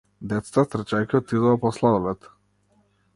[0.29, 2.25] Децата трчајќи отидоа по сладолед.